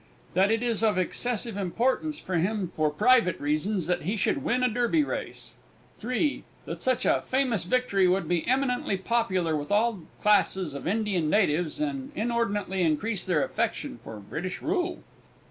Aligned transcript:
That 0.33 0.49
it 0.49 0.63
is 0.63 0.81
of 0.81 0.97
excessive 0.97 1.55
importance 1.55 2.19
to 2.21 2.33
him, 2.39 2.71
for 2.75 2.89
private 2.89 3.39
reasons, 3.39 3.85
that 3.85 4.01
he 4.01 4.15
should 4.15 4.43
win 4.43 4.63
a 4.63 4.67
Derby 4.67 5.03
Race. 5.03 5.53
(3.) 5.99 6.43
That 6.65 6.81
such 6.81 7.05
a 7.05 7.21
famous 7.21 7.65
victory 7.65 8.07
would 8.07 8.27
be 8.27 8.47
eminently 8.47 8.97
popular 8.97 9.55
with 9.55 9.71
all 9.71 10.01
classes 10.19 10.73
of 10.73 10.87
Indian 10.87 11.29
natives, 11.29 11.79
and 11.79 12.11
inordinately 12.15 12.81
increase 12.81 13.27
their 13.27 13.43
affection 13.43 13.99
for 14.03 14.17
British 14.19 14.59
rule. 14.59 15.03